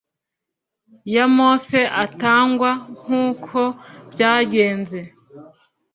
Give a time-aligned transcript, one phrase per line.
[1.13, 3.59] ya mose atangwa, nk'uko
[4.11, 4.99] byagenze